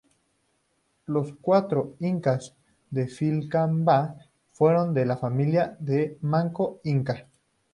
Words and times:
Los 1.05 1.31
cuatro 1.39 1.93
incas 1.99 2.55
de 2.89 3.03
Vilcabamba 3.05 4.15
fueron 4.51 4.95
de 4.95 5.05
la 5.05 5.15
familia 5.15 5.77
de 5.79 6.17
Manco 6.21 6.79
Inca. 6.83 7.27